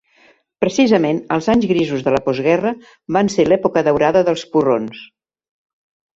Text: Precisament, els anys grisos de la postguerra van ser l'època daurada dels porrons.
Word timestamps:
Precisament, 0.63 1.19
els 1.35 1.49
anys 1.53 1.67
grisos 1.71 2.05
de 2.07 2.13
la 2.15 2.21
postguerra 2.29 2.73
van 3.19 3.31
ser 3.35 3.47
l'època 3.51 3.85
daurada 3.91 4.27
dels 4.31 4.47
porrons. 4.57 5.07